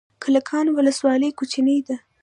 کلکان 0.23 0.65
ولسوالۍ 0.77 1.29
کوچنۍ 1.39 1.79
ده؟ 1.87 1.95